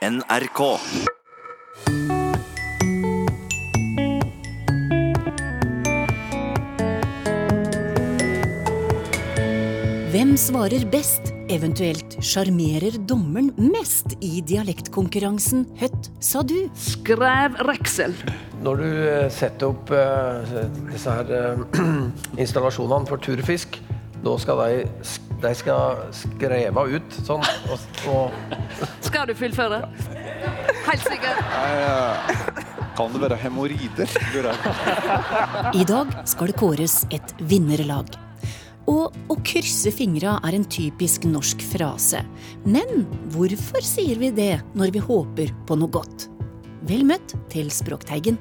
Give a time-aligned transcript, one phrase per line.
[0.00, 0.60] NRK.
[10.10, 16.56] Hvem svarer best, eventuelt sjarmerer dommeren mest i dialektkonkurransen Høtt sa du?
[16.80, 18.16] Skrev Reksel.
[18.64, 20.40] Når du eh, setter opp uh,
[20.88, 21.84] disse her uh,
[22.40, 23.76] installasjonene for turfisk,
[24.24, 24.88] da skal de,
[25.44, 27.86] de skal skreve ut sånn og,
[28.16, 29.80] og Skal du fullføre?
[30.86, 31.38] Helt sikkert.
[32.94, 34.12] Kan det være hemoroider?
[35.74, 38.14] I dag skal det kåres et vinnerlag.
[38.90, 42.22] Og å krysse fingra er en typisk norsk frase.
[42.62, 43.04] Men
[43.34, 46.28] hvorfor sier vi det når vi håper på noe godt?
[46.86, 48.38] Vel møtt til Språkteigen.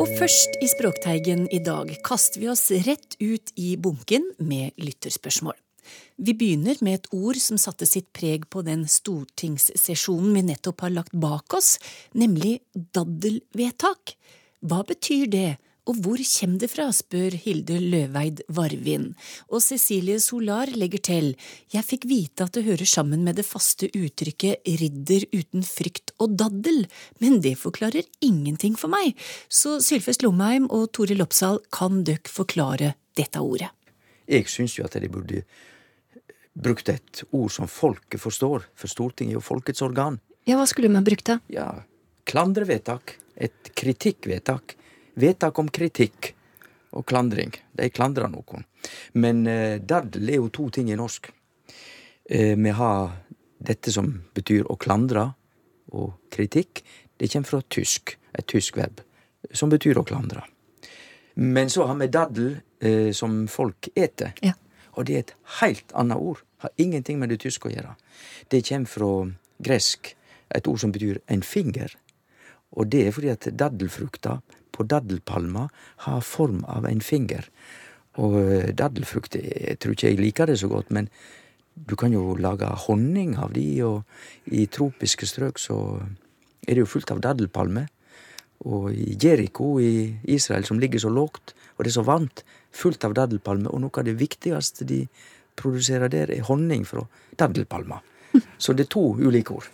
[0.00, 5.56] Og først i Språkteigen i dag kaster vi oss rett ut i bunken med lytterspørsmål.
[6.16, 10.94] Vi begynner med et ord som satte sitt preg på den stortingssesjonen vi nettopp har
[10.94, 11.76] lagt bak oss,
[12.14, 14.16] nemlig daddelvedtak.
[14.66, 15.50] Hva betyr det,
[15.86, 19.12] og hvor kommer det fra, spør Hilde Løveid Varvin.
[19.52, 21.28] Og Cecilie Solar legger til,
[21.70, 26.34] jeg fikk vite at det hører sammen med det faste uttrykket ridder uten frykt og
[26.40, 26.84] daddel,
[27.22, 29.14] men det forklarer ingenting for meg,
[29.48, 33.70] så Sylfest Lomheim og Toril Oppsal, kan døkk forklare dette ordet?
[34.26, 35.44] Jeg syns jo at de burde
[36.56, 40.18] brukt et ord som folket forstår, for Stortinget er jo folkets organ.
[40.48, 41.38] Ja, hva skulle man brukt da?
[41.52, 41.68] Ja,
[42.28, 43.16] klandrevedtak.
[43.36, 44.76] Et kritikkvedtak.
[45.20, 46.32] Vedtak om kritikk
[46.96, 47.52] og klandring.
[47.76, 48.64] De klandrer noen.
[49.12, 51.28] Men eh, daddel er jo to ting i norsk.
[52.30, 53.18] Eh, vi har
[53.58, 55.30] dette som betyr å klandre,
[55.96, 56.82] og kritikk.
[57.16, 59.00] Det kommer fra tysk, et tysk verb,
[59.52, 60.44] som betyr å klandre.
[61.36, 64.32] Men så har vi daddel eh, som folk eter.
[64.44, 64.56] Ja.
[64.96, 66.42] Og det er et helt annet ord.
[66.64, 67.94] Har ingenting med det tyske å gjøre.
[68.50, 69.10] Det kommer fra
[69.62, 70.14] gresk,
[70.54, 71.96] et ord som betyr en finger.
[72.76, 74.38] Og det er fordi at daddelfrukta
[74.72, 75.66] på daddelpalma
[76.06, 77.48] har form av en finger.
[78.20, 81.10] Og eh, daddelfrukt Jeg tror ikke jeg liker det så godt, men
[81.76, 84.04] du kan jo lage honning av de, og
[84.48, 85.76] i tropiske strøk så
[86.64, 87.90] er det jo fullt av daddelpalmer.
[88.64, 92.40] Og i Jeriko i Israel, som ligger så lågt, og det er så varmt,
[92.76, 95.04] fullt av daddelpalmer, og noe av det viktigste de
[95.56, 97.06] produserer der, er honning fra
[97.40, 98.04] daddelpalmer.
[98.62, 99.72] Så det er to ulike ord.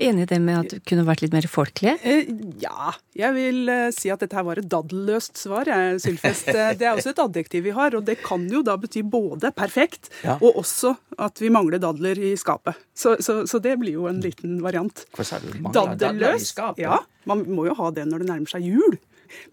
[0.00, 1.92] Enig i det med at det kunne vært litt mer folkelig?
[2.08, 2.30] Eh,
[2.62, 2.88] ja,
[3.20, 5.68] jeg vil eh, si at dette her var et daddelløst svar,
[6.00, 6.48] Sylfest.
[6.48, 9.50] Eh, Det er også et adjektiv vi har, og det kan jo da bety både
[9.52, 10.38] perfekt Ja.
[10.40, 12.80] og også at vi mangler dadler i skapet.
[12.96, 15.04] Så, så, så det blir jo en liten variant.
[15.18, 15.50] Hva sa du?
[15.60, 16.48] Mangler dadler i Daddelløs?
[16.54, 16.80] skapet?
[16.88, 18.96] Ja, man må jo ha det når det nærmer seg jul.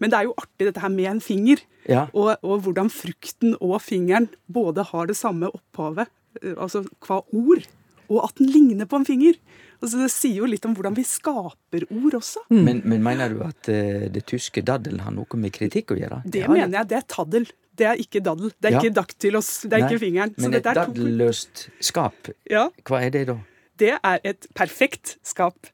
[0.00, 2.06] Men det er jo artig dette her med en finger, Ja.
[2.12, 6.08] og, og hvordan frukten og fingeren både har det samme opphavet,
[6.42, 7.64] eh, altså hva ord,
[8.08, 9.34] og at den ligner på en finger.
[9.82, 12.40] Altså Det sier jo litt om hvordan vi skaper ord også.
[12.50, 16.22] Men, men mener du at eh, det tyske daddel har noe med kritikk å gjøre?
[16.26, 17.46] Det mener jeg, det er taddel.
[17.78, 18.50] Det er ikke daddel.
[18.58, 18.80] Det er Ja.
[18.82, 19.50] ikke daktylos.
[19.68, 20.32] Det er Nei, ikke fingeren.
[20.34, 23.36] Så Men et er daddelløst skap, Ja, hva er det da?
[23.78, 25.68] det er et perfekt skap.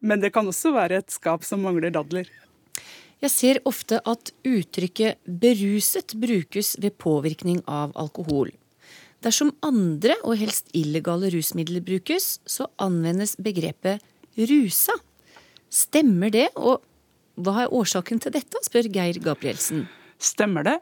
[0.00, 2.24] Men det kan også være et skap som mangler dadler.
[3.24, 8.50] Jeg ser ofte at uttrykket beruset brukes ved påvirkning av alkohol.
[9.24, 14.04] Dersom andre og helst illegale rusmidler brukes, så anvendes begrepet
[14.36, 14.98] rusa.
[15.72, 16.84] Stemmer det, og
[17.40, 19.86] hva er årsaken til dette, spør Geir Gabrielsen.
[20.20, 20.76] Stemmer det?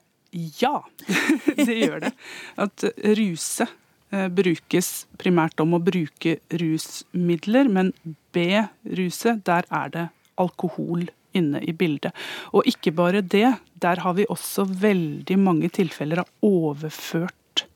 [0.59, 0.81] Ja,
[1.69, 2.13] det gjør det.
[2.59, 2.89] At
[3.21, 3.71] ruse
[4.11, 4.93] eh, brukes
[5.23, 7.95] primært om å bruke rusmidler, men
[8.35, 10.09] B-ruse, der er det
[10.43, 11.07] alkohol
[11.39, 12.13] inne i bildet.
[12.53, 13.49] Og ikke bare det,
[13.83, 17.67] der har vi også veldig mange tilfeller av overført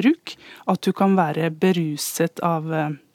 [0.00, 0.34] bruk.
[0.70, 3.06] At du kan være beruset av kjærlighet.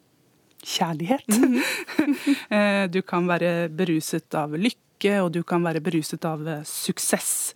[0.66, 1.25] kjærlighet.
[1.29, 2.88] -hmm.
[2.88, 7.53] du kan være beruset av lykke, og du kan være beruset av eh, suksess.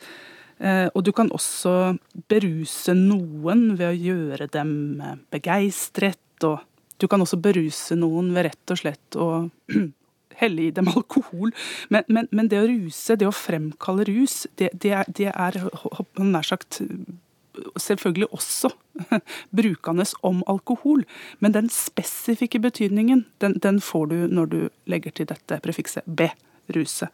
[0.59, 6.44] Eh, Og du kan også beruse noen ved å gjøre dem eh, begeistret.
[6.44, 6.59] Og
[7.00, 9.50] du kan også beruse noen ved rett og slett å
[10.41, 11.53] helle i dem alkohol.
[11.89, 15.59] Men, men, men det å ruse, det å fremkalle rus, det, det er, det er
[16.19, 16.81] nær sagt
[17.80, 18.71] selvfølgelig også
[19.59, 21.03] brukende om alkohol,
[21.39, 24.59] men den spesifikke betydningen, den, den får du når du
[24.89, 26.30] legger til dette prefikset B,
[26.75, 27.09] ruse.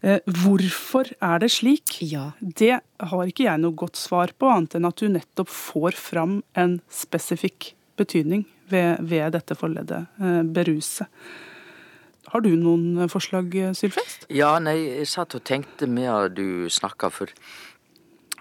[0.00, 1.98] Eh, hvorfor er det slik?
[2.04, 2.30] Ja.
[2.40, 6.40] Det har ikke jeg noe godt svar på, annet enn at du nettopp får fram
[6.58, 11.08] en spesifikk betydning ved, ved dette forleddet, eh, beruse.
[12.30, 14.28] Har du noen forslag, Sylfest?
[14.30, 17.32] Ja, nei, jeg satt og tenkte med du snakka, for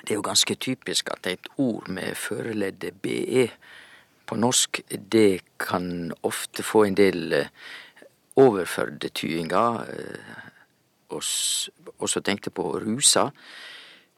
[0.03, 3.47] det er jo ganske typisk at et ord med føreleddet BE
[4.29, 7.49] på norsk, det kan ofte få en del eh,
[8.37, 9.89] overførde tydingar.
[11.09, 11.23] Og
[12.13, 13.31] så tenkte på rusa,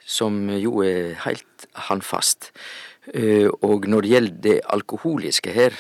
[0.04, 2.52] som jo er heilt handfast.
[3.64, 5.78] Og når det gjelder det alkoholiske her,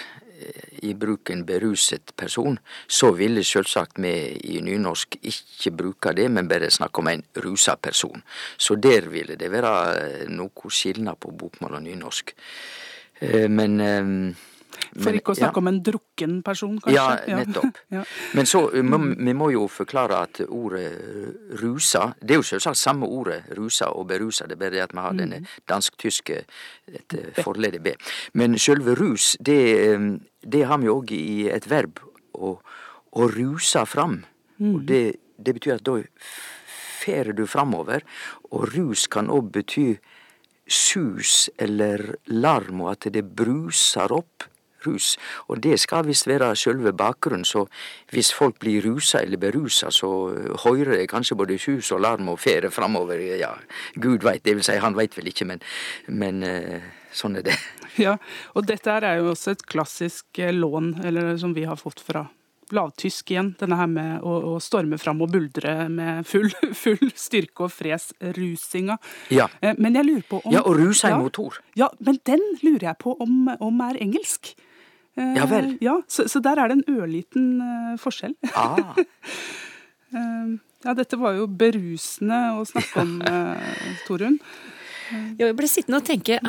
[0.81, 4.13] i bruken beruset person, så ville sjølvsagt vi
[4.55, 8.23] i nynorsk ikke bruke det, men bare snakke om en rusa person.
[8.57, 12.33] Så der ville det være noe skilnad på bokmål og nynorsk.
[13.49, 13.77] Men
[14.91, 15.61] for ikke å snakke ja.
[15.61, 16.95] om en drukken person, kanskje?
[16.97, 17.79] Ja, nettopp.
[17.95, 18.03] ja.
[18.37, 20.89] Men så vi må jo forklare at ordet
[21.61, 24.95] rusa Det er jo selvsagt samme ordet, rusa og berusa, det er bare det at
[24.95, 25.49] vi har denne mm.
[25.69, 26.41] dansk-tyske
[27.41, 27.95] forledet B.
[28.39, 29.59] Men sjølve rus, det,
[30.41, 32.01] det har vi òg i et verb,
[32.33, 32.55] å,
[33.11, 34.21] å ruse fram.
[34.57, 34.73] Mm.
[34.75, 35.03] Og det,
[35.37, 35.99] det betyr at da
[37.01, 38.05] fer du framover,
[38.51, 39.95] og rus kan òg bety
[40.71, 44.47] sus eller larm, og at det bruser opp
[44.85, 45.15] rus.
[45.49, 47.65] Og det skal visst være sjølve bakgrunnen, så
[48.13, 50.09] hvis folk blir rusa eller berusa, så
[50.65, 53.21] høyrer det kanskje både sus og larm og fere framover.
[53.37, 53.53] Ja,
[53.95, 55.61] Gud veit, det vil si han veit vel ikke, men,
[56.07, 57.57] men uh, sånn er det.
[58.05, 58.17] Ja,
[58.55, 62.27] og dette er jo også et klassisk eh, lån, eller som vi har fått fra
[62.71, 63.51] lavtysk igjen.
[63.59, 66.49] Denne her med å, å storme fram og buldre med full,
[66.83, 68.97] full styrke og fres, rusinga.
[69.33, 69.49] Ja.
[69.61, 71.61] Eh, men jeg lurer på om Ja, og rus er ja, motor.
[71.79, 74.53] Ja, men den lurer jeg på om, om er engelsk.
[75.19, 75.73] Eh, ja vel.
[75.83, 77.49] Ja, så, så, der er det en ørliten
[78.01, 78.37] forskjell.
[80.11, 80.19] Ah.
[80.83, 83.13] ja, dette var jo berusende å snakke om,
[84.03, 84.35] Torunn.
[85.39, 86.39] Jeg ble sittende og tenke,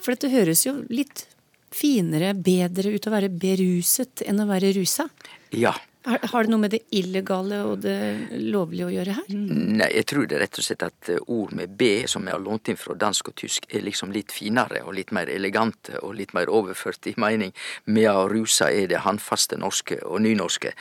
[0.00, 1.26] for dette høres jo litt
[1.70, 5.06] finere, bedre ut å være beruset enn å være rusa.
[5.54, 5.76] Ja.
[6.00, 7.98] Har, det noe med det illegale og det
[8.40, 9.26] lovlige å gjøre her?
[9.36, 12.32] Nei, jeg tror det er rett og slett at eh, ord med B, som jeg
[12.32, 16.00] har lånt inn fra dansk og tysk, er liksom litt finere og litt mer elegante
[16.00, 17.52] og litt mer overført i mening.
[17.84, 20.72] Medan rusa er det håndfaste norske og nynorske.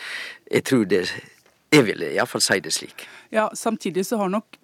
[0.47, 1.03] Jeg tror det
[1.69, 3.05] jeg vil iallfall si det slik.
[3.33, 4.57] Ja, Samtidig så har nok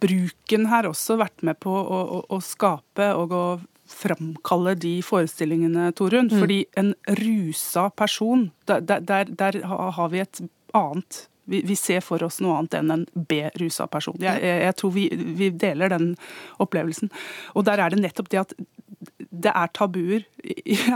[0.00, 3.44] bruken her også vært med på å, å, å skape og å
[3.90, 6.30] framkalle de forestillingene, Torunn.
[6.32, 6.40] Mm.
[6.40, 10.42] Fordi en rusa person, der, der, der har vi et
[10.74, 14.16] annet vi, vi, ser for oss noe annet enn en B-rusa person.
[14.22, 15.02] Jeg, jeg, jeg tror vi,
[15.36, 16.14] vi, deler den
[16.62, 17.10] opplevelsen.
[17.52, 18.54] Og der er det nettopp det at
[19.44, 20.24] det er tabuer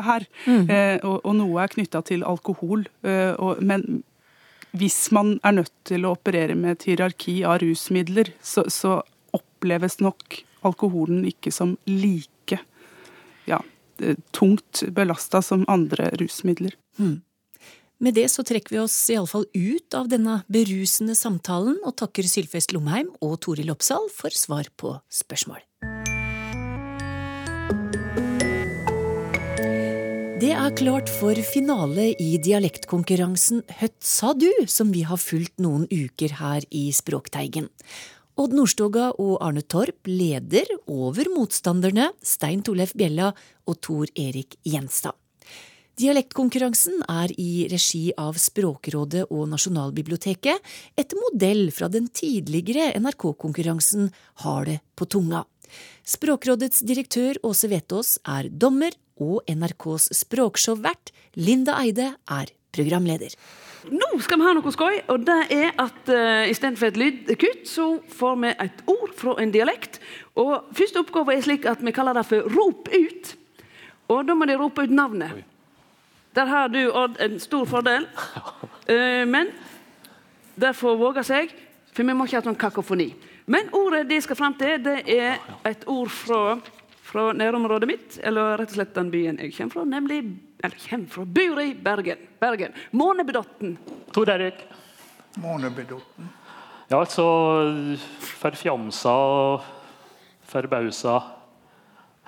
[0.08, 0.25] her.
[0.46, 0.64] Mm.
[0.64, 2.87] Eh, og, og, noe er knytta til alkohol.
[3.04, 4.00] Eh, og, men
[4.76, 9.00] hvis man er nødt til å operere med et hierarki av rusmidler, så, så
[9.37, 12.59] oppleves nok alkoholen ikke som like
[13.49, 13.62] ja,
[14.03, 16.76] eh, tungt belasta som andre rusmidler.
[16.99, 17.20] Mm.
[17.99, 22.75] Med det så trekker vi oss iallfall ut av denne berusende samtalen og takker Sylfest
[22.76, 25.68] Lomheim og Toril Oppsal for svar på spørsmål.
[30.49, 35.83] Det er klart for finale i dialektkonkurransen Høtt sa du, som vi har fulgt noen
[35.93, 37.67] uker her i Språkteigen.
[38.41, 43.35] Odd Nordstoga og Arne Torp leder over motstanderne Stein Torleif Bjella
[43.69, 45.12] og Tor Erik Gjenstad.
[46.00, 50.65] Dialektkonkurransen er i regi av Språkrådet og Nasjonalbiblioteket,
[50.97, 54.09] etter modell fra den tidligere NRK-konkurransen
[54.47, 55.45] Har det på tunga.
[56.09, 63.35] Språkrådets direktør Åse Vetås er dommer, og NRKs språkshow-vert Linda Eide er programleder.
[63.88, 67.87] Nå skal vi ha noe skøy, og det er at uh, istedenfor et lydkutt, så
[68.12, 70.00] får vi et ord fra en dialekt.
[70.38, 73.31] Og Første oppgave er slik at vi kaller det for rop ut.
[74.12, 75.38] Og da må de rope ut navnet.
[75.38, 75.45] Oi.
[76.37, 78.07] Der har du, Odd, en stor fordel.
[78.90, 79.54] Uh, men
[80.59, 81.54] det får våge seg,
[81.95, 83.12] for vi må ikke ha sånn kakofoni.
[83.49, 86.59] Men ordet de skal fram til, det er et ord fra,
[87.09, 90.21] fra nærområdet mitt, eller rett og slett den byen jeg kommer fra, nemlig
[90.59, 92.27] eller kommer fra, bor i Bergen.
[92.41, 92.77] Bergen.
[92.91, 93.79] Månebedotten.
[94.12, 94.61] Tor Erik.
[95.38, 96.29] Månebedotten.
[96.88, 97.25] Ja, altså
[98.41, 99.67] forfjamsa og
[100.49, 101.19] forbausa.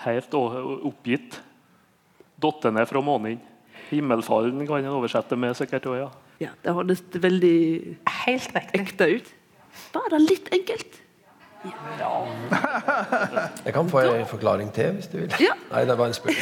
[0.04, 1.40] Helt oppgitt.
[2.40, 3.40] Dottene fra månen.
[3.90, 6.08] Himmelfallen kan en oversette med sikkert òg, ja.
[6.44, 6.50] ja.
[6.62, 7.56] Det høres veldig
[8.20, 9.30] Helt ekte ut.
[9.94, 11.00] Var det litt enkelt?
[11.98, 12.26] Ja.
[13.64, 15.34] Jeg kan få en forklaring til, hvis du vil.
[15.40, 15.52] Ja.
[15.70, 16.38] Nei, det var en spøk.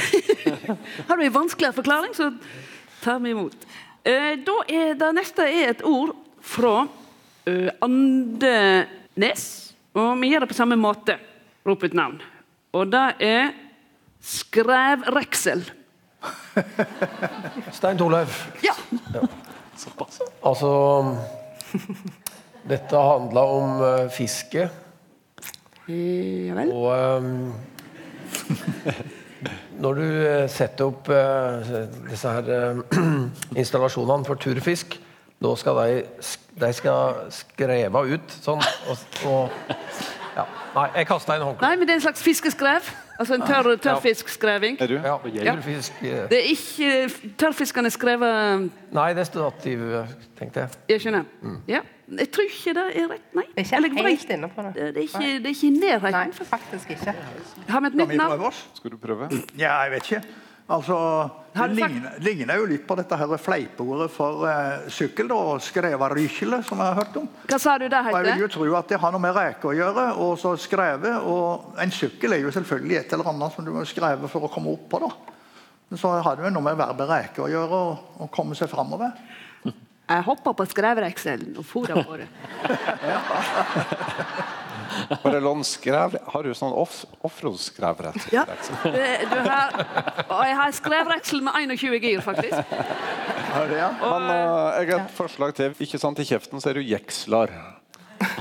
[1.08, 2.30] Har du en vanskeligere forklaring, så
[3.02, 3.56] tar vi imot.
[4.06, 9.46] Eh, da er det neste er et ord fra uh, Andenes.
[9.98, 11.18] Og vi gjør det på samme måte.
[11.66, 12.22] Rop ut navn.
[12.72, 13.50] Og det er
[14.22, 15.66] skrevreksel.
[17.76, 18.44] Stein Torleif.
[18.62, 18.74] Ja.
[19.14, 19.26] ja.
[20.42, 20.70] Altså
[22.68, 24.70] Dette handla om uh, fiske.
[25.88, 26.72] Ja vel.
[26.72, 27.52] Og um,
[29.82, 31.62] Når du eh, setter opp uh,
[32.10, 32.80] disse her uh,
[33.60, 34.98] installasjonene for turfisk,
[35.38, 36.00] da skal de,
[36.58, 38.58] de skal skreve ut sånn
[38.90, 39.76] og, og
[40.34, 40.46] ja.
[40.74, 41.62] Nei, jeg kasta inn håndkleet.
[41.62, 42.90] Nei, men det er en slags fiskeskrev.
[43.18, 44.76] Altså en tørr, tørrfiskskreving.
[44.82, 44.96] Er du?
[44.98, 45.16] Ja,
[45.46, 45.54] Ja.
[46.30, 49.86] Det er ikke Tørrfiskene skrevet Nei, det er stativ,
[50.38, 50.82] tenkte jeg.
[50.88, 51.24] Jeg skjønner.
[51.70, 51.82] Ja.
[52.08, 53.44] Jeg tror ikke det er rett, nei.
[53.52, 54.72] Det er ikke helt inne på det.
[54.78, 56.46] Det er ikke, det er ikke i Nei, nærheten.
[56.48, 57.14] faktisk ikke.
[57.68, 58.60] Har vi et nytt navn?
[58.74, 59.28] Skal du prøve?
[59.58, 60.22] Ja, jeg vet ikke.
[60.68, 60.96] Altså,
[61.54, 66.82] Det ligner, ligner jo litt på dette her fleipeordet for eh, sykkel, da, skrevarykele, som
[66.82, 67.28] jeg har hørt om.
[67.48, 69.70] Hva sa du det Og jeg vil jo tro at det har noe med reker
[69.70, 71.24] å gjøre, og så skrevet.
[71.24, 74.52] Og en sykkel er jo selvfølgelig et eller annet som du må skreve for å
[74.52, 75.00] komme opp på.
[75.06, 75.10] da.
[75.88, 78.68] Men så har det jo noe med verbet reke å gjøre, og, og komme seg
[78.68, 79.16] framover.
[80.08, 81.84] Jeg hoppa på skrevrekselen og for
[85.40, 86.16] lån skrev.
[86.32, 88.28] Har du sånn off offroad-skrevrett?
[88.32, 88.44] Ja.
[88.48, 89.76] Du har,
[90.24, 92.56] og jeg har skrevreksel med 21 gir, faktisk.
[93.76, 93.90] Ja?
[94.00, 95.76] Men uh, jeg har et forslag til.
[95.84, 97.52] Ikke sant, I kjeften så er du jekslar.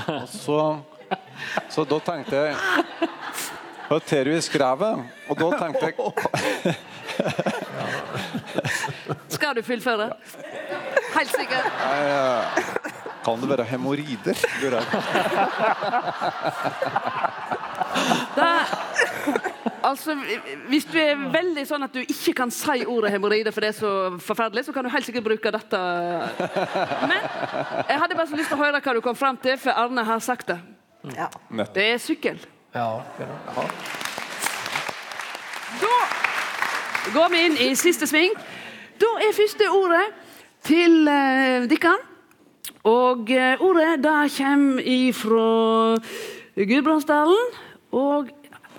[0.08, 0.60] Og så,
[1.70, 2.56] så da tenkte jeg
[3.88, 5.04] Hva du i skrevet?
[5.30, 5.94] Og da tenkte jeg
[9.36, 10.10] Skal du fullføre?
[11.18, 11.64] Helt sikkert.
[13.24, 14.36] Kan det være hemoroider?
[19.82, 20.14] altså,
[20.68, 23.78] hvis du er veldig sånn at du ikke kan si ordet hemoroider, for det er
[23.78, 25.80] så forferdelig, så kan du helt sikkert bruke dette.
[27.10, 27.18] Men
[27.88, 30.04] jeg hadde bare så lyst til å høre hva du kom fram til, for Arne
[30.06, 30.60] har sagt det.
[31.16, 31.28] Ja.
[31.74, 32.38] Det er sykkel.
[32.74, 32.88] Ja,
[35.82, 35.94] Da
[37.14, 38.34] går vi inn i siste sving.
[39.00, 40.06] Da er første ordet
[40.68, 41.96] til uh, dere.
[42.88, 45.96] Og eh, ordet da kommer ifra
[46.56, 47.50] Gudbrandsdalen
[47.96, 48.30] og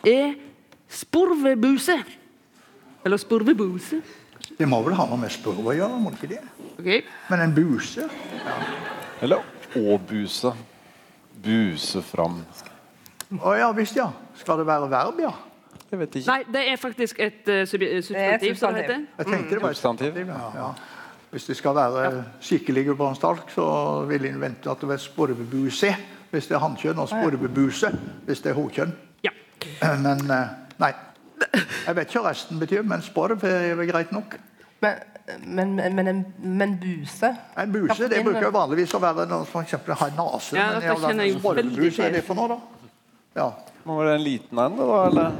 [0.08, 0.34] er
[0.89, 1.98] sporvebuse.
[3.05, 4.01] Eller sporvebuse.
[4.60, 6.00] Det må vel ha noe med spurv å gjøre?
[6.01, 6.41] må det ikke det?
[6.79, 7.01] Okay.
[7.29, 8.08] Men en buse?
[9.22, 9.43] Eller
[9.77, 10.53] åbuse.
[11.43, 12.41] Buse fram.
[13.39, 14.10] Å ja visst, ja.
[14.39, 15.34] Skal det være verb, ja?
[15.89, 16.29] Jeg vet ikke.
[16.29, 18.81] Nei, det er faktisk et uh, substantiv, som det substantiv.
[18.84, 19.05] heter.
[19.17, 20.19] Jeg tenkte det var et Substantiv.
[20.27, 20.72] Ja, ja.
[21.29, 23.65] Hvis det skal være skikkelig gudbrandsdalsk, så
[24.09, 25.91] vil en vente at det er sporvebuse
[26.29, 27.89] hvis det er hannkjønn, og sporvebuse
[28.25, 28.91] hvis det er hokjønn.
[29.25, 29.31] Ja.
[30.05, 30.91] Men eh, nei.
[31.86, 34.36] Jeg vet ikke hva resten betyr, men sporv er greit nok.
[34.83, 34.98] Men,
[35.45, 39.63] men, men, en, men buse En buse det bruker jo vanligvis å være noen som
[39.63, 40.57] for har nase.
[40.59, 40.67] Ja,
[41.05, 42.59] men sporvebuse, er det for noe, da?
[43.39, 43.48] Ja.
[43.88, 45.01] Må være en liten en, da?
[45.07, 45.39] eller?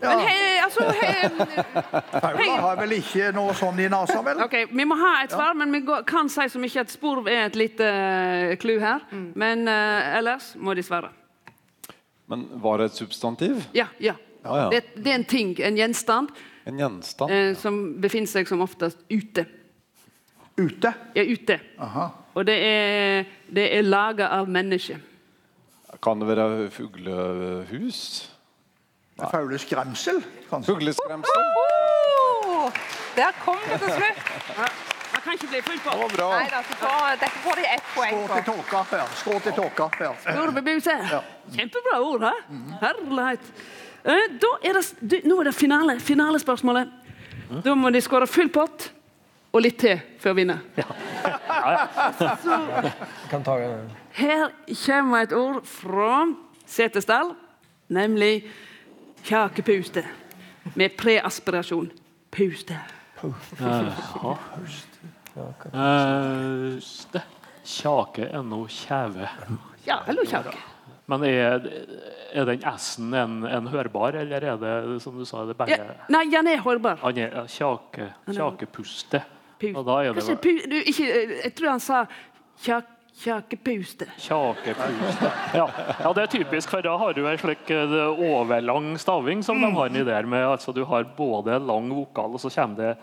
[0.00, 1.28] Men hei, altså hei,
[2.24, 4.40] Paula har vel ikke noe sånn i nesa, vel?
[4.46, 7.28] Ok, Vi må ha et svar, men vi går, kan si så mye at sporv
[7.28, 8.80] er et lite uh, her.
[8.86, 9.04] her.
[9.36, 11.12] Men uh, ellers må de svare.
[12.30, 13.60] Men var det et substantiv?
[13.74, 14.16] Ja, ja.
[14.44, 14.68] Ja, ja.
[14.70, 16.30] Det, det er en ting, en gjenstand,
[16.64, 17.32] En gjenstand?
[17.32, 19.44] eh, som befinner seg som oftest ute.
[20.56, 20.94] Ute.
[21.16, 21.58] Ja, ute.
[21.80, 22.06] Aha.
[22.34, 25.00] Og det er, det er laga av mennesker.
[26.00, 28.30] Kan det være fuglehus?
[29.30, 30.72] Fugleskremsel, kanskje.
[30.74, 31.42] Fugleskremsel?
[32.46, 32.70] oh,
[33.16, 34.18] Der kom det til slutt!
[35.12, 35.90] Man kan ikke bli fullt på.
[35.90, 36.28] Det var bra.
[36.38, 38.82] Nei, da, får, dette får de ett poeng Skå til tåka.
[38.90, 39.02] før.
[39.20, 39.88] Skå til tåka.
[39.98, 40.14] før.
[40.22, 40.94] Storbebuse.
[41.56, 42.32] Kjempebra ord, hæ?
[42.80, 43.50] Herlighet.
[44.04, 46.88] Eh, Da er det, nå er det finale, finalespørsmålet.
[47.64, 48.90] Da må de skåre full pott
[49.52, 50.60] og litt til for å vinne.
[53.30, 53.56] kan ta
[54.14, 54.50] Her
[54.86, 56.26] kommer et ord fra
[56.70, 57.34] Setesdal,
[57.90, 58.44] nemlig
[59.24, 60.04] kjakepuste.
[60.74, 61.90] Med preaspirasjon.
[62.30, 62.76] Puste.
[65.72, 66.78] Eh,
[67.12, 67.22] det.
[67.64, 69.28] Kjake er nå kjeve.
[69.86, 70.54] Ja, eller kjake.
[71.10, 71.64] Men er,
[72.32, 76.24] er den S-en en, en hørbar, eller er det som du sa, det Ja, nei,
[76.30, 77.00] den er hørbar.
[77.02, 79.22] Han er kjake, kjakepuste.
[79.60, 82.04] Pu- Og da er det Kanskje pu, du, ikke, eh, Jeg tror han sa
[82.64, 82.86] kjak,
[83.20, 84.06] kjakepuste.
[84.18, 85.30] Kjakepuste.
[85.54, 85.66] Ja.
[86.04, 87.96] ja, det er typisk, for da har du en slik eh,
[88.30, 92.40] overlang staving som de har en idé Med, altså, du har både lang vokal, og
[92.40, 92.94] så kommer det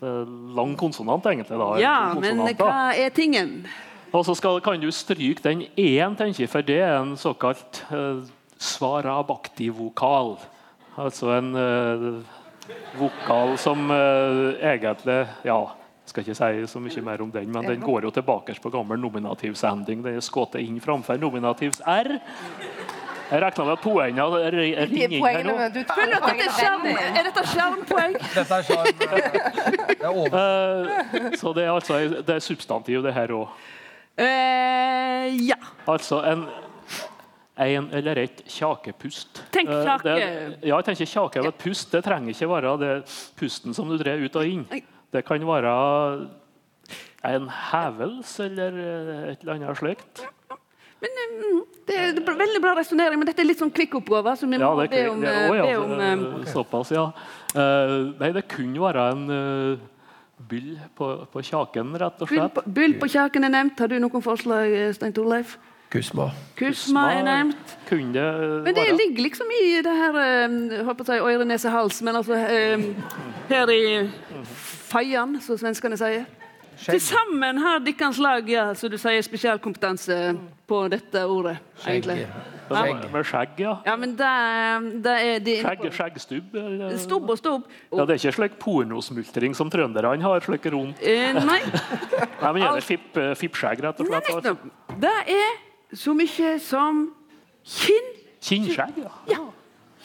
[0.00, 1.58] eh, lang konsonant, egentlig.
[1.58, 2.66] Da, Ja, men konsonant, da.
[2.66, 3.54] hva er tingen?
[4.10, 7.84] Og så skal, kan du stryke den én, tenker jeg, for det er en såkalt
[7.94, 8.24] uh,
[8.58, 10.34] svarabakti-vokal.
[10.98, 12.40] Altså en uh,
[12.98, 15.60] vokal som uh, egentlig Ja,
[16.10, 18.98] skal ikke si så mye mer om den, men den går jo tilbake på gammel
[19.00, 20.02] nominativsending.
[20.04, 22.16] Den er skutt inn framfor nominativs R.
[23.30, 25.52] Jeg regna med at poengene ringer inn her nå.
[25.70, 28.16] du Føler at det er skjerm, er dette skjermpoeng?
[28.34, 28.88] Dette er skjerm.
[29.86, 30.34] Det er over.
[30.40, 33.52] Eh, så det er altså det er substantiv, det her òg.
[34.20, 35.56] Uh, ja.
[35.88, 36.42] Altså en,
[37.60, 39.44] en eller et kjakepust.
[39.54, 40.02] Tenk Eh, kjake.
[40.18, 41.90] det- ja, jeg tenker kjake er et pust.
[41.94, 42.92] Det trenger ikke være det
[43.38, 44.66] pusten som du drar ut og inn.
[45.10, 45.70] Det kan være
[47.30, 50.22] en hevels eller eh, et eller annet slikt.
[51.00, 51.08] Det
[51.96, 54.34] er det er veldig bra resonnering, men dette er litt sånn kvikkoppgave.
[54.36, 56.92] Så vi må Ja, det, be om, det, oh, ja, be om eh, eh, Såpass,
[56.92, 57.06] ja.
[57.56, 59.88] Eh, nei, det kunne være en uh,
[60.50, 62.54] byll på, på kjaken, rett og Byll slett.
[62.58, 63.80] på, byll på kjaken er nevnt.
[63.80, 65.56] Har du noen forslag, eh, Stein Torleif?
[65.90, 66.28] Kusma.
[66.58, 67.72] Kusma er nevnt.
[67.88, 68.26] Kunne
[68.64, 70.18] Men det ligger liksom i det her
[70.86, 72.84] håper jeg, på øre, nese, hals, men altså eh,
[73.50, 73.80] her i
[74.90, 76.28] feian, som svenskene sier.
[76.80, 80.16] Til sammen har deres lag ja, så du sier, spesialkompetanse
[80.70, 81.58] på dette ordet.
[81.84, 82.24] egentlig.
[82.70, 83.06] Skjegg.
[83.12, 83.72] med skjegg, ja.
[83.84, 84.28] Ja, men det,
[85.02, 86.54] det er de Skjegg, skjeggstubb.
[86.54, 87.64] eller- Stubb og stubb.
[87.90, 90.40] Ja, det er ikke slik pornosmultring som trønderne har.
[90.40, 91.02] slik rundt.
[91.02, 91.58] Eh, nei,
[92.42, 94.44] Nei, men Gjelder fipp, eh, fippskjegg, rett og nei, slett.
[94.44, 95.00] Nei, nettopp.
[95.00, 97.14] Det er så mye som
[97.66, 98.06] kinn,
[98.40, 98.96] Kinnskjegg,
[99.28, 99.42] ja.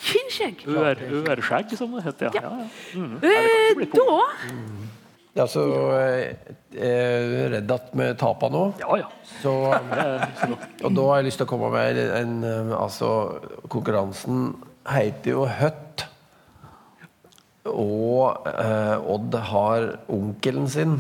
[0.04, 0.66] kinnskjegg.
[0.68, 1.00] Ør,
[1.32, 2.30] ørskjegg, som det heter.
[2.36, 2.42] Ja.
[2.44, 2.68] Ja, ja.
[3.00, 3.16] Mm.
[3.24, 4.20] Eh, da
[5.36, 5.62] Ja, så
[5.96, 6.36] eh,
[6.76, 8.74] jeg er redd at vi taper nå.
[8.80, 9.08] ja, ja.
[9.42, 9.52] Så,
[10.86, 13.08] og da har jeg lyst til å komme med en, en Altså,
[13.72, 14.38] konkurransen
[14.88, 16.06] heter jo Høtt.
[17.72, 21.00] Og eh, Odd har onkelen sin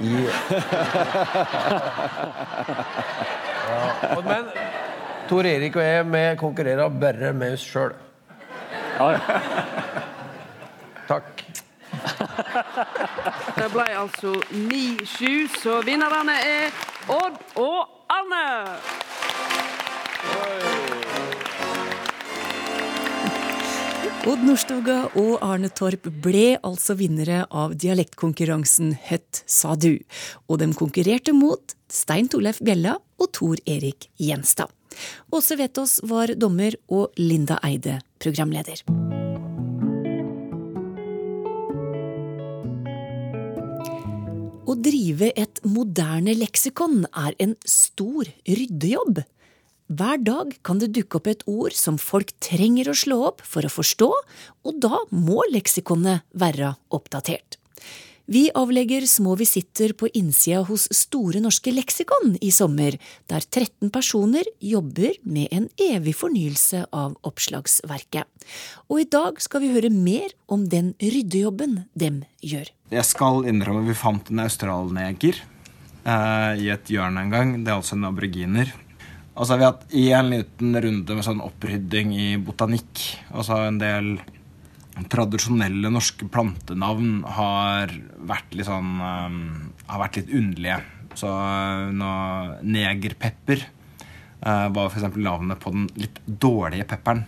[0.00, 0.06] i
[3.70, 4.50] ja, Men
[5.30, 7.94] Tor Erik og jeg vi konkurrerer bare med oss sjøl.
[8.98, 9.40] ja, ja.
[11.10, 11.44] Takk.
[13.56, 16.74] Det ble altså 9-7, så vinnerne er
[17.10, 18.44] Odd og Arne.
[24.30, 29.94] Odd Nordstoga og Arne Torp ble altså vinnere av dialektkonkurransen Høtt sa du,
[30.46, 34.72] og de konkurrerte mot Stein Torleif Bjella og Tor Erik Gjenstad.
[35.32, 38.82] Åse Vetås var dommer og Linda Eide programleder.
[44.70, 49.24] Å drive et moderne leksikon er en stor ryddejobb.
[49.90, 53.66] Hver dag kan det dukke opp et ord som folk trenger å slå opp for
[53.66, 54.10] å forstå,
[54.62, 57.59] og da må leksikonet være oppdatert.
[58.30, 62.94] Vi avlegger små visitter på innsida hos Store norske leksikon i sommer,
[63.26, 68.30] der 13 personer jobber med en evig fornyelse av oppslagsverket.
[68.86, 72.70] Og i dag skal vi høre mer om den ryddejobben dem gjør.
[72.94, 77.56] Jeg skal innrømme vi fant en australneger eh, i et hjørne en gang.
[77.64, 78.70] Det er altså en aboriginer.
[79.34, 83.08] Og så har vi hatt en liten runde med sånn opprydding i botanikk.
[83.34, 84.20] Og så en del
[85.10, 87.92] tradisjonelle norske plantenavn har
[88.28, 89.36] vært litt sånn eh,
[89.90, 90.80] Har vært litt underlige.
[91.18, 92.10] Så eh, nå,
[92.62, 93.64] negerpepper
[94.46, 95.16] uh, var f.eks.
[95.16, 97.24] navnet på den litt dårlige pepperen.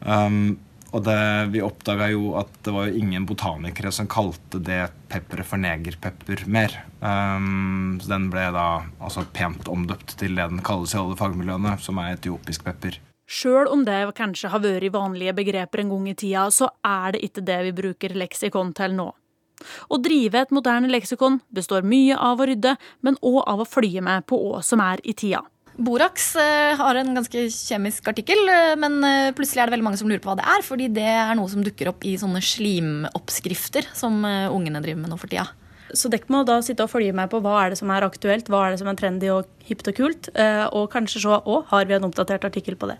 [0.00, 0.56] Um,
[0.96, 1.18] og det,
[1.52, 4.80] vi oppdaga jo at det var jo ingen botanikere som kalte det
[5.12, 6.78] pepperet for negerpepper mer.
[7.02, 11.76] Um, så den ble da altså pent omdøpt til det den kalles i alle fagmiljøene,
[11.84, 12.96] som er etiopisk pepper.
[13.28, 17.26] Sjøl om det kanskje har vært vanlige begreper en gang i tida, så er det
[17.26, 19.10] ikke det vi bruker leksikon til nå.
[19.92, 24.00] Å drive et moderne leksikon består mye av å rydde, men òg av å følge
[24.04, 25.42] med på hva som er i tida.
[25.78, 30.00] Borax eh, har en ganske kjemisk artikkel, eh, men eh, plutselig er det veldig mange
[30.00, 32.42] som lurer på hva det er, fordi det er noe som dukker opp i sånne
[32.42, 35.46] slimoppskrifter som ungene driver med nå for tida.
[35.94, 38.50] Så dere må da sitte og følge med på hva er det som er aktuelt,
[38.50, 40.28] hva er det som er trendy og hipt og kult,
[40.74, 42.98] og kanskje se òg har vi en oppdatert artikkel på det.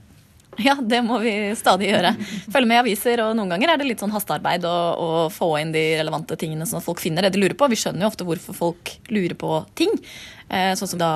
[0.68, 2.14] Ja, det må vi stadig gjøre.
[2.50, 5.52] Følge med i aviser, og noen ganger er det litt sånn hastearbeid å, å få
[5.60, 7.70] inn de relevante tingene at folk finner det de lurer på.
[7.70, 9.92] Vi skjønner jo ofte hvorfor folk lurer på ting.
[10.48, 11.12] Eh, sånn som da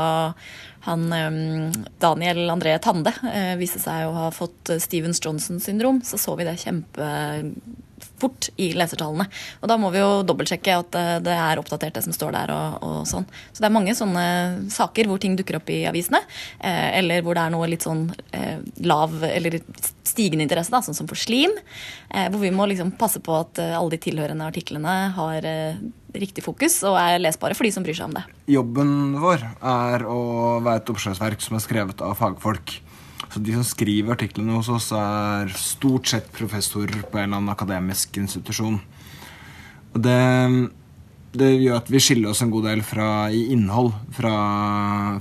[0.87, 6.19] han eh, Daniel André Tande eh, viste seg å ha fått Stevens Johnson syndrom, så
[6.21, 9.29] så vi det kjempefort i lesertallene.
[9.63, 12.55] Og da må vi jo dobbeltsjekke at eh, det er oppdatert det som står der
[12.55, 13.27] og, og sånn.
[13.53, 14.27] Så det er mange sånne
[14.75, 16.23] saker hvor ting dukker opp i avisene,
[16.59, 18.22] eh, eller hvor det er noe litt sånn eh,
[18.89, 19.59] lav eller
[20.07, 21.55] stigende interesse, da, sånn som for slim,
[22.11, 25.81] eh, hvor vi må liksom passe på at eh, alle de tilhørende artiklene har eh,
[26.13, 28.25] riktig fokus og er lesbare for de som bryr seg om det.
[28.53, 30.23] Jobben vår er å
[30.65, 32.77] være et oppslagsverk som er skrevet av fagfolk.
[33.33, 37.55] Så de som skriver artiklene hos oss, er stort sett professorer på en eller annen
[37.55, 38.77] akademisk institusjon.
[39.93, 40.19] Og det,
[41.41, 44.35] det gjør at vi skiller oss en god del fra, i innhold fra,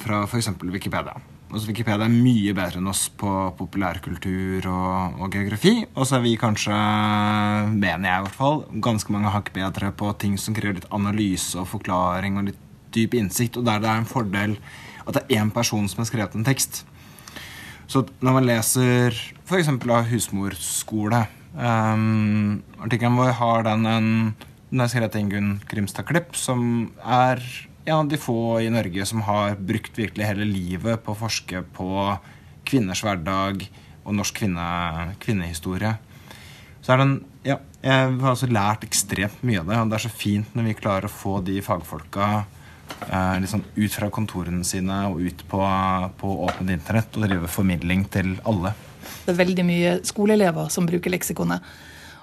[0.03, 0.51] fra f.eks.
[0.67, 1.15] Wikipedia.
[1.51, 5.73] Altså Wikipedia er mye bedre enn oss på populærkultur og, og geografi.
[5.91, 6.75] Og så er vi kanskje,
[7.73, 11.59] mener jeg i hvert fall, ganske mange hakk bedre på ting som krever litt analyse
[11.59, 12.61] og forklaring og litt
[12.95, 14.55] dyp innsikt, og der det er en fordel
[15.01, 16.83] at det er én person som har skrevet en tekst.
[17.91, 19.67] Så når man leser f.eks.
[19.67, 21.25] av husmorskole
[21.57, 24.09] um, Artikkelen vår har den en
[24.71, 26.61] den er skrevet av Ingunn Grimstad Klipp, som
[27.03, 27.41] er
[27.85, 31.63] en av de få i Norge som har brukt virkelig hele livet på å forske
[31.75, 31.89] på
[32.67, 33.65] kvinners hverdag
[34.03, 34.65] og norsk kvinne,
[35.21, 35.95] kvinnehistorie.
[36.81, 40.03] Så er den, ja, Jeg har også lært ekstremt mye av det, og det er
[40.05, 42.27] så fint når vi klarer å få de fagfolka
[43.09, 45.61] eh, liksom ut fra kontorene sine og ut på,
[46.21, 48.75] på åpent internett og drive formidling til alle.
[49.25, 51.65] Det er veldig mye skoleelever som bruker leksikonet.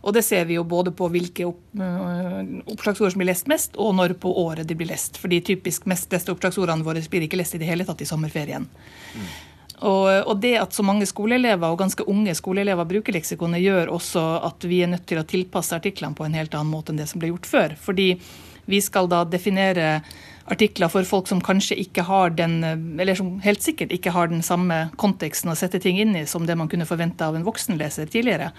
[0.02, 2.38] Og det ser vi jo både på hvilke øh,
[2.70, 5.18] oppslagsord som blir lest mest, og når på året de blir lest.
[5.18, 8.68] Fordi typisk mest leste oppslagsordene våre blir ikke lest i det hele tatt i sommerferien.
[8.68, 9.28] Mm.
[9.78, 14.24] Og, og, det at så mange skoleelever, og ganske unge skoleelever bruker leksikonet, gjør også
[14.48, 17.06] at vi er nødt til å tilpasse artiklene på en helt annen måte enn det
[17.10, 17.76] som ble gjort før.
[17.78, 18.08] Fordi
[18.68, 20.00] vi skal da definere
[20.48, 22.58] artikler for folk som kanskje ikke har den,
[23.00, 26.46] eller som helt sikkert ikke har den samme konteksten å sette ting inn i som
[26.48, 28.50] det man kunne forvente av en voksenleser tidligere.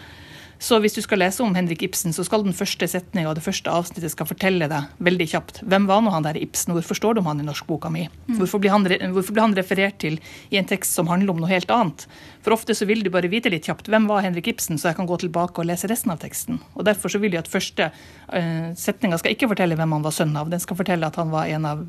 [0.59, 3.45] Så hvis du skal lese om Henrik Ibsen, så skal den første setninga og det
[3.45, 7.15] første avsnittet skal fortelle deg veldig kjapt hvem var nå han der Ibsen, hvorfor står
[7.15, 8.09] det om han i norskboka mi?
[8.27, 8.35] Mm.
[8.41, 8.83] Hvorfor blir, han,
[9.15, 10.19] hvorfor blir han referert til
[10.51, 12.05] i en tekst som handler om noe helt annet?
[12.43, 14.99] For ofte så vil du bare vite litt kjapt hvem var Henrik Ibsen, så jeg
[14.99, 16.59] kan gå tilbake og lese resten av teksten.
[16.75, 20.15] Og Derfor så vil jeg at første uh, setninga skal ikke fortelle hvem han var
[20.15, 21.85] sønn av, den skal fortelle at han var en av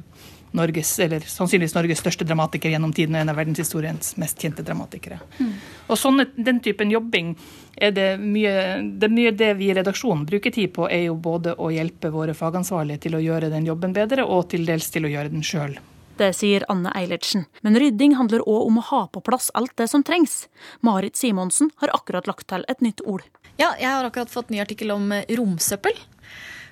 [0.52, 5.20] Norges, eller sannsynligvis Norges største dramatiker gjennom tiden og en av verdenshistoriens mest kjente dramatikere.
[5.38, 5.52] Mm.
[5.86, 7.36] Og sånne, Den typen jobbing
[7.76, 11.14] er det mye det, er mye det vi i redaksjonen bruker tid på, er jo
[11.14, 15.06] både å hjelpe våre fagansvarlige til å gjøre den jobben bedre, og til dels til
[15.06, 15.78] å gjøre den sjøl.
[16.20, 17.46] Det sier Anne Eilertsen.
[17.64, 20.50] Men rydding handler òg om å ha på plass alt det som trengs.
[20.84, 23.24] Marit Simonsen har akkurat lagt til et nytt ord.
[23.56, 25.96] Ja, jeg har akkurat fått ny artikkel om romsøppel.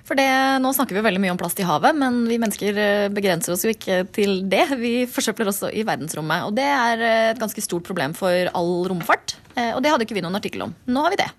[0.09, 0.25] For det,
[0.63, 3.61] Nå snakker vi veldig mye om plast i havet, men vi mennesker eh, begrenser oss
[3.67, 4.65] jo ikke til det.
[4.81, 6.47] Vi forsøpler også i verdensrommet.
[6.47, 9.37] Og det er eh, et ganske stort problem for all romfart.
[9.53, 10.73] Eh, og det hadde ikke vi noen artikkel om.
[10.89, 11.29] Nå har vi det.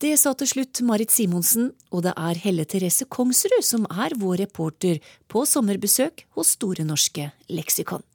[0.00, 4.44] Det sa til slutt Marit Simonsen, og det er Helle Therese Kongsrud som er vår
[4.46, 8.06] reporter på sommerbesøk hos Store norske leksikon.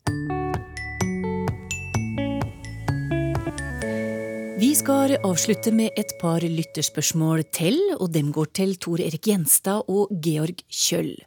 [4.63, 9.89] Vi skal avslutte med et par lytterspørsmål til, og dem går til Tor Erik Gjenstad
[9.91, 11.17] og Georg Kjøll.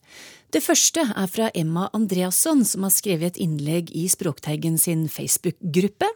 [0.54, 6.08] Det første er fra Emma Andreasson, som har skrevet et innlegg i Språkteigen sin Facebook-gruppe.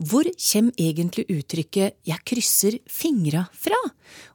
[0.00, 3.82] Hvor kommer egentlig uttrykket 'jeg krysser fingra' fra?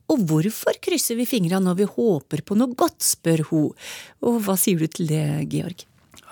[0.10, 3.74] Og hvorfor krysser vi fingra når vi håper på noe godt, spør hun.
[4.22, 5.88] Og hva sier du til det, Georg?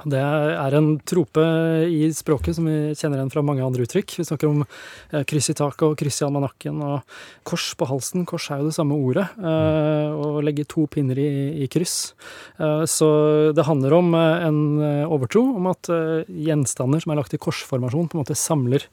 [0.07, 1.43] Det er en trope
[1.91, 4.13] i språket som vi kjenner igjen fra mange andre uttrykk.
[4.21, 8.23] Vi snakker om eh, kryss i taket og kryss i almanakken og kors på halsen.
[8.29, 9.25] Kors er jo det samme ordet.
[9.35, 12.13] Eh, å legge to pinner i, i kryss.
[12.63, 13.09] Eh, så
[13.55, 14.61] det handler om en
[15.09, 18.85] overtro om at gjenstander som er lagt i korsformasjon, på en måte samler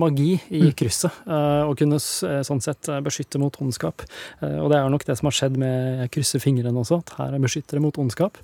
[0.00, 0.74] magi i mm.
[0.76, 1.22] krysset.
[1.70, 4.04] Og kunne sånn sett beskytte mot ondskap.
[4.42, 7.44] Og det er nok det som har skjedd med krysse fingrene også, at her er
[7.44, 8.40] beskyttere mot ondskap.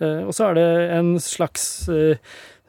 [0.00, 2.18] Og så er det en slags slags eh,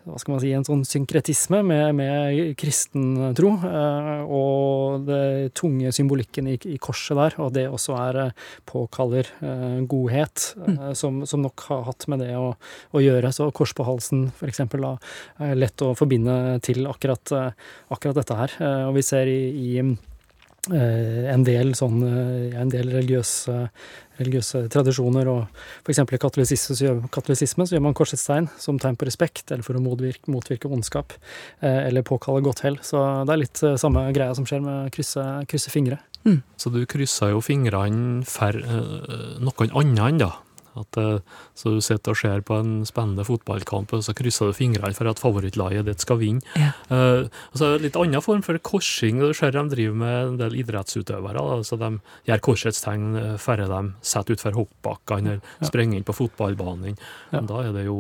[0.02, 5.92] hva skal man si, en sånn synkretisme med, med kristen tro, eh, og det tunge
[5.94, 9.30] symbolikken i, i, korset der, og det også er eh, påkaller
[9.86, 10.80] godhet, mm.
[10.98, 12.56] som, som, nok har hatt med det å,
[12.98, 13.30] å gjøre.
[13.36, 14.96] Så kors på halsen, for eksempel, da,
[15.46, 17.54] er lett å forbinde til akkurat,
[17.94, 18.58] akkurat dette her.
[18.90, 19.84] Og vi ser i, i
[20.70, 23.56] en del sånn en del religiøse
[24.22, 25.48] religiøse tradisjoner, og
[25.86, 26.02] f.eks.
[26.04, 30.32] i katolisisme så, gjør, man korsets tegn som tegn på respekt, eller for å motvirke,
[30.32, 31.16] motvirke ondskap,
[31.62, 32.80] eh, eller påkalle godt hell.
[32.86, 36.02] Så det er litt eh, samme greia som skjer med krysse, krysse fingre.
[36.28, 36.42] Mm.
[36.60, 40.32] Så du krysser jo fingrene for noe noen annen, da?
[40.80, 44.58] At, eh, så du sitter og ser på en spennende fotballkamp, og så krysser du
[44.58, 46.44] fingrene for at favorittlaget ditt skal vinne.
[46.60, 46.74] Ja.
[46.92, 47.30] Uh,
[47.62, 49.22] en litt annen form for korsing.
[49.22, 51.40] Du ser de driver med en del idrettsutøvere.
[51.40, 51.94] Altså, de
[52.28, 55.70] gjør korsets tegn færre før de setter utfor hoppbakkene eller ja.
[55.70, 56.98] sprenger inn på fotballbanen.
[57.34, 57.44] Ja.
[57.48, 57.98] Da er det jo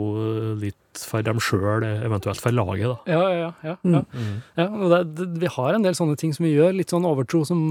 [0.59, 2.89] litt for dem sjøl, eventuelt for laget.
[2.89, 3.13] da.
[3.13, 3.75] Ja, ja, ja.
[3.83, 4.01] ja.
[4.11, 4.41] Mm.
[4.59, 7.43] ja det, det, vi har en del sånne ting som vi gjør, litt sånn overtro
[7.47, 7.61] som,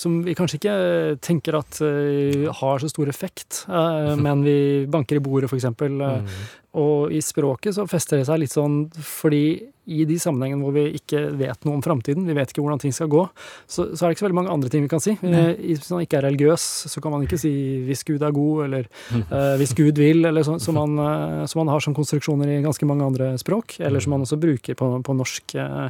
[0.00, 0.76] som vi kanskje ikke
[1.24, 4.56] tenker at uh, har så stor effekt, uh, men vi
[4.90, 5.68] banker i bordet, f.eks.
[5.80, 6.30] Mm.
[6.78, 9.44] Og i språket så fester det seg litt sånn fordi
[9.90, 12.94] i de sammenhengene hvor vi ikke vet noe om framtiden, vi vet ikke hvordan ting
[12.94, 13.24] skal gå,
[13.66, 15.16] så, så, er det ikke så veldig mange andre ting vi kan si.
[15.26, 17.52] Eh, hvis man ikke er religiøs, så kan man ikke si
[17.86, 21.64] 'hvis Gud er god', eller uh, 'hvis Gud vil', eller så, som, man, uh, som,
[21.64, 25.02] man, har som konstruksjoner i ganske mange andre språk, eller som man også bruker på,
[25.02, 25.88] på norsk uh,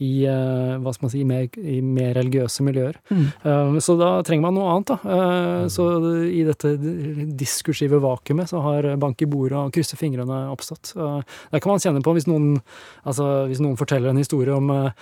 [0.00, 2.96] i hva skal man si, mer, i mer religiøse miljøer.
[3.12, 3.76] Mm.
[3.84, 5.68] så da trenger man noe annet, da.
[5.68, 5.84] så
[6.24, 6.70] i dette
[7.36, 10.92] diskursive vakuumet så har bank i bordet og krysser fingrene oppstått.
[11.50, 12.60] det kan man kjenne på hvis noen
[13.04, 14.92] altså hvis noen forteller en historie om eh,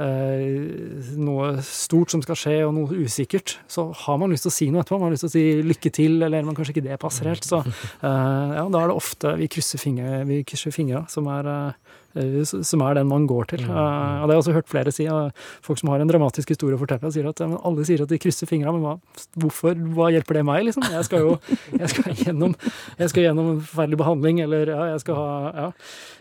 [0.00, 4.56] eh, noe stort som skal skje, og noe usikkert, så har man lyst til å
[4.56, 5.00] si noe etterpå.
[5.00, 7.46] Man har lyst til å si lykke til, eller men kanskje ikke det passer helt.
[7.46, 11.83] Så eh, ja, da er det ofte vi krysser fingre, som er eh,
[12.14, 13.64] som er den man går til.
[13.66, 15.06] Uh, og det har jeg også hørt flere si.
[15.10, 15.28] Uh,
[15.64, 18.50] folk som har en dramatisk historie å fortelle, sier at alle sier at de krysser
[18.50, 18.94] fingra, men hva,
[19.42, 20.86] hvorfor, hva hjelper det meg, liksom?
[20.94, 21.36] Jeg skal jo
[21.82, 22.56] jeg skal gjennom,
[23.00, 25.68] jeg skal gjennom en forferdelig behandling, eller ja, jeg skal ha ja,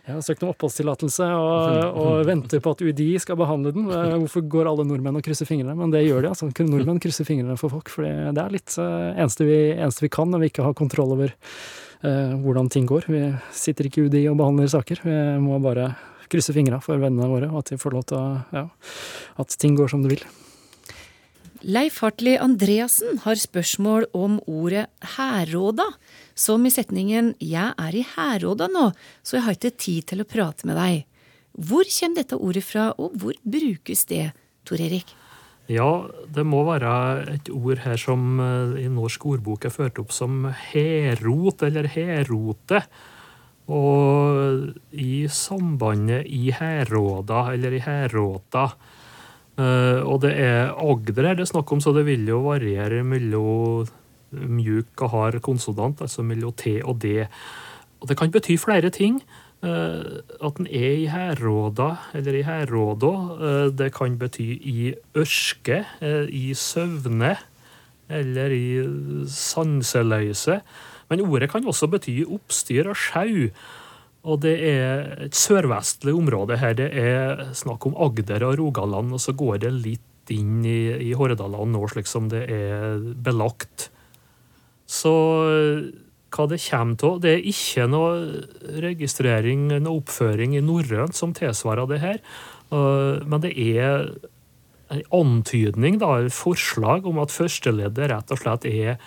[0.03, 3.85] jeg har søkt om oppholdstillatelse og, og venter på at UDI skal behandle den.
[3.87, 5.77] hvorfor går alle nordmenn og krysser fingrene?
[5.79, 6.49] Men det gjør de, altså.
[6.67, 10.43] Nordmenn krysser fingrene for folk, for det er litt eneste vi, eneste vi kan når
[10.43, 13.07] vi ikke har kontroll over eh, hvordan ting går.
[13.07, 13.21] Vi
[13.55, 14.99] sitter ikke i UDI og behandler saker.
[15.05, 15.93] Vi må bare
[16.31, 18.65] krysse fingra for vennene våre, og at de får lov til å ja,
[19.41, 20.25] at ting går som det vil.
[21.63, 25.85] Leif Hartli Andreassen har spørsmål om ordet hærråda,
[26.35, 28.91] som i setningen 'Jeg er i hærråda nå,
[29.23, 31.05] så jeg har ikke tid til å prate med deg'.
[31.55, 34.33] Hvor kommer dette ordet fra, og hvor brukes det,
[34.65, 35.05] Tor Erik?
[35.73, 36.93] Ja, det må være
[37.33, 38.37] et ord her som
[38.77, 42.83] i norsk ordbok er ført opp som herot eller herote.
[43.71, 48.65] Og i sambandet i Heråda, eller i Heråta
[49.55, 53.87] Og det er Agder her det er snakk om, så det vil jo variere mellom
[54.33, 57.21] mjuk og hard konsonant, altså mellom T og D.
[58.01, 59.21] Og det kan bety flere ting.
[59.63, 63.11] At den er i Herråda, eller i Heråda,
[63.71, 65.83] det kan bety i ørske,
[66.27, 67.37] i søvne,
[68.11, 68.67] eller i
[69.31, 70.59] sanseløse.
[71.09, 73.47] Men ordet kan også bety oppstyr og sjau.
[74.23, 76.75] Og det er et sørvestlig område her.
[76.79, 81.11] Det er snakk om Agder og Rogaland, og så går det litt inn i, i
[81.15, 83.89] Hordaland nå, slik som det er belagt.
[84.87, 85.11] Så
[86.33, 87.19] hva det kommer av.
[87.23, 88.13] Det er ikke noe
[88.83, 92.21] registrering, noe oppføring i norrønt som tilsvarer det her.
[92.73, 94.07] Men det er
[94.93, 98.97] en antydning, da, et forslag om at førsteleddet rett og slett er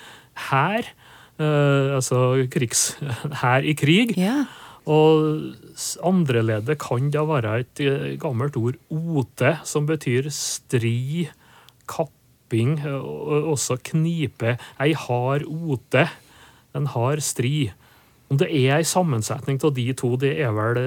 [0.49, 0.93] hær.
[1.39, 4.17] Altså krigshær i krig.
[4.19, 4.45] Ja.
[4.87, 5.57] Og
[6.07, 7.83] andreleddet kan da være et
[8.23, 11.27] gammelt ord ote, som betyr stri,
[11.91, 14.55] kapping, og også knipe.
[14.79, 16.07] Ei hard ote
[16.77, 17.75] en hard strid.
[18.27, 20.81] Om det er en sammensetning av de to, det er vel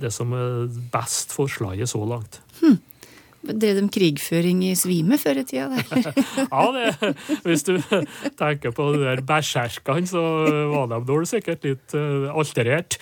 [0.00, 2.40] det som er best forslaget så langt.
[2.62, 2.78] Hm.
[3.40, 5.80] Drev de krigføring i svime før i tida?
[6.52, 7.12] ja, det,
[7.46, 7.72] hvis du
[8.36, 10.24] tenker på de der berserkene, så
[10.68, 12.98] var de dårlig sikkert litt uh, alterert.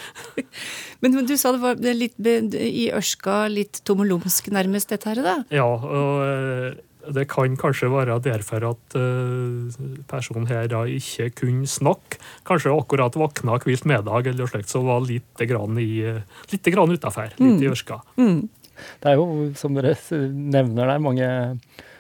[1.02, 5.36] Men du sa det var litt i ørska, litt tommelumsk nærmest, dette her, da?
[5.54, 9.80] Ja, og det kan kanskje være derfor at uh,
[10.11, 12.20] personen her da ikke kunne snakke.
[12.48, 16.02] Kanskje akkurat våkna hvilt middag eller slikt, så var litt grann, i,
[16.68, 17.34] grann utafor.
[17.38, 18.00] Litt i ørska.
[18.20, 18.48] Mm.
[19.02, 21.28] Det er jo, som dere nevner der, mange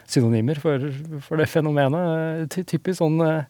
[0.08, 0.88] synonymer for,
[1.24, 2.58] for det fenomenet.
[2.68, 3.44] Typisk sånn uh,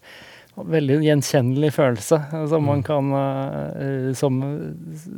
[0.59, 2.17] veldig gjenkjennelig følelse
[2.51, 4.41] som man kan uh, Som,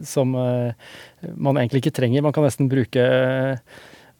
[0.05, 2.25] som man egentlig ikke trenger.
[2.25, 3.07] Man kan nesten bruke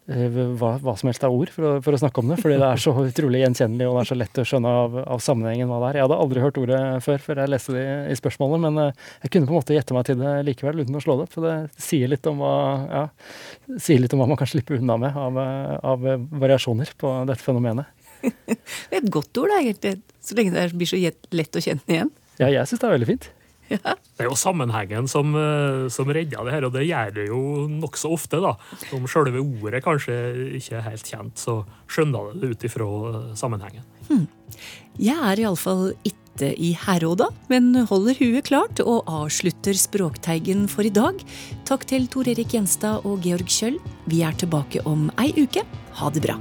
[0.07, 2.37] hva, hva, som helst av ord for å, for å, snakke om det.
[2.41, 5.21] Fordi det er så utrolig gjenkjennelig og det er så lett å skjønne av, av,
[5.23, 5.99] sammenhengen hva det er.
[5.99, 9.33] Jeg hadde aldri hørt ordet før før jeg leste det i, i spørsmålet, men jeg
[9.33, 11.35] kunne på en måte gjette meg til det likevel uten å slå det opp.
[11.35, 12.55] For det sier litt om hva,
[12.89, 13.03] ja,
[13.77, 15.41] sier litt om hva man kan slippe unna med av,
[15.93, 16.07] av
[16.45, 17.97] variasjoner på dette fenomenet.
[18.21, 18.57] det
[18.91, 19.99] er et godt ord, da, egentlig.
[20.21, 22.11] Så lenge det blir så lett å kjenne igjen.
[22.41, 23.31] Ja, jeg syns det er veldig fint.
[23.71, 23.95] Ja.
[23.95, 25.33] Det er jo sammenhengen som,
[25.89, 28.41] som redder det her, og det gjør det jo nokså ofte.
[28.43, 28.51] da.
[28.93, 30.17] Om selve ordet kanskje
[30.59, 32.89] ikke er helt kjent, så skjønner det ut ifra
[33.39, 33.87] sammenhengen.
[34.09, 34.27] Hmm.
[34.99, 40.93] Jeg er iallfall ikke i Heråda, men holder huet klart og avslutter Språkteigen for i
[40.93, 41.19] dag.
[41.69, 43.81] Takk til Tor Erik Gjenstad og Georg Kjøll.
[44.11, 45.65] Vi er tilbake om ei uke.
[45.99, 46.39] Ha det bra.